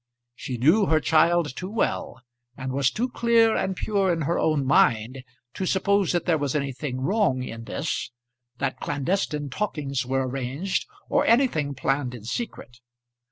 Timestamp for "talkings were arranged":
9.51-10.87